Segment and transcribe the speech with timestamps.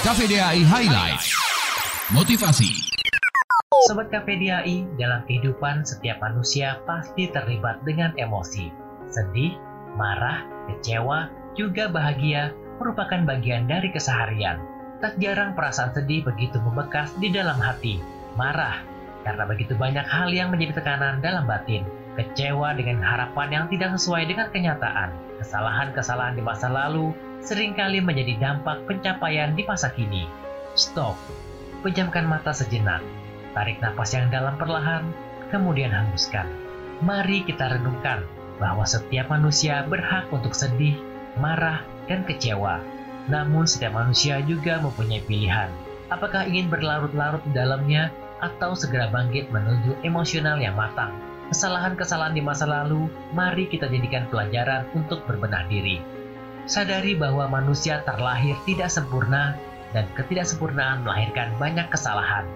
[0.00, 1.20] KPDAI Highlight.
[2.16, 2.88] Motivasi.
[3.84, 8.72] Sobat KPDAI, dalam kehidupan setiap manusia pasti terlibat dengan emosi.
[9.12, 9.60] Sedih,
[10.00, 14.64] marah, kecewa, juga bahagia merupakan bagian dari keseharian.
[15.04, 18.00] Tak jarang perasaan sedih begitu membekas di dalam hati,
[18.40, 18.80] marah,
[19.28, 21.84] karena begitu banyak hal yang menjadi tekanan dalam batin,
[22.16, 25.12] kecewa dengan harapan yang tidak sesuai dengan kenyataan,
[25.44, 30.28] kesalahan-kesalahan di masa lalu sering kali menjadi dampak pencapaian di masa kini.
[30.76, 31.16] Stop,
[31.80, 33.00] pejamkan mata sejenak,
[33.56, 35.08] tarik napas yang dalam perlahan,
[35.48, 36.46] kemudian hembuskan.
[37.00, 38.22] Mari kita renungkan
[38.60, 41.00] bahwa setiap manusia berhak untuk sedih,
[41.40, 42.84] marah, dan kecewa.
[43.32, 45.72] Namun setiap manusia juga mempunyai pilihan.
[46.12, 48.12] Apakah ingin berlarut-larut di dalamnya
[48.44, 51.16] atau segera bangkit menuju emosional yang matang?
[51.50, 56.19] Kesalahan-kesalahan di masa lalu, mari kita jadikan pelajaran untuk berbenah diri
[56.70, 59.58] sadari bahwa manusia terlahir tidak sempurna
[59.90, 62.46] dan ketidaksempurnaan melahirkan banyak kesalahan.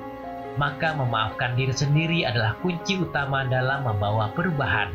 [0.54, 4.87] Maka memaafkan diri sendiri adalah kunci utama dalam membawa perubahan.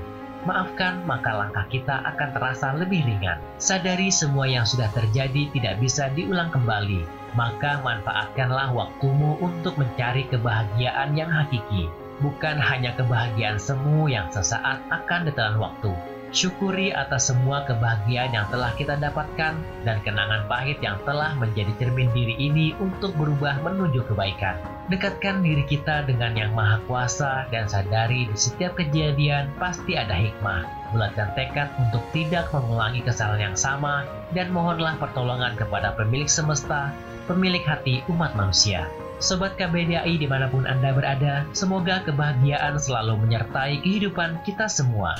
[0.47, 3.43] Maafkan, maka langkah kita akan terasa lebih ringan.
[3.59, 7.03] Sadari semua yang sudah terjadi tidak bisa diulang kembali.
[7.35, 11.91] Maka manfaatkanlah waktumu untuk mencari kebahagiaan yang hakiki.
[12.23, 15.91] Bukan hanya kebahagiaan semu yang sesaat akan ditelan waktu
[16.29, 22.13] Syukuri atas semua kebahagiaan yang telah kita dapatkan dan kenangan pahit yang telah menjadi cermin
[22.13, 24.53] diri ini untuk berubah menuju kebaikan.
[24.93, 30.93] Dekatkan diri kita dengan Yang Maha Kuasa dan sadari di setiap kejadian pasti ada hikmah.
[30.93, 36.93] Bulatkan tekad untuk tidak mengulangi kesalahan yang sama dan mohonlah pertolongan kepada pemilik semesta,
[37.25, 38.85] pemilik hati umat manusia.
[39.19, 45.19] Sobat KBDAI di mana pun Anda berada, semoga kebahagiaan selalu menyertai kehidupan kita semua.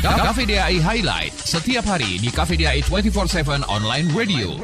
[0.00, 4.56] KVDAI Highlight setiap hari di KVDAI 24/7 online radio.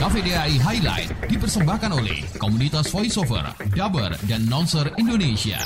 [0.00, 5.60] KVDAI Highlight dipersembahkan oleh komunitas voiceover, dubber, dan nonser Indonesia.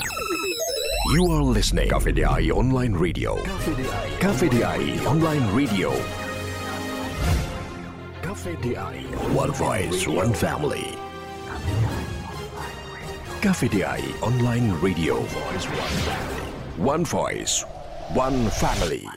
[1.15, 3.39] You are listening KVDI Online Radio.
[4.19, 6.24] KVDI Online Radio.
[8.45, 10.99] One Voice, One Family.
[13.41, 15.23] KVDI Online Radio.
[16.77, 17.65] One Voice,
[18.13, 19.09] One Family.